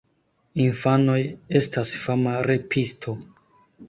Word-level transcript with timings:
Infanoj: 0.61 1.19
"Estas 1.59 1.91
fama 2.05 2.33
repisto!" 2.47 3.15